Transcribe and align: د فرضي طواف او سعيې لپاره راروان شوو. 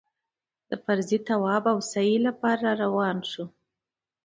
د 0.69 0.71
فرضي 0.83 1.17
طواف 1.27 1.63
او 1.73 1.77
سعيې 1.91 2.19
لپاره 2.27 2.65
راروان 2.79 3.17
شوو. 3.31 3.45